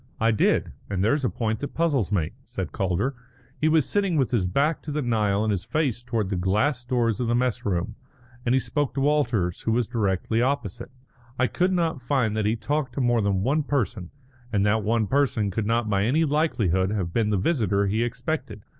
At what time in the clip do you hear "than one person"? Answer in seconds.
13.21-14.09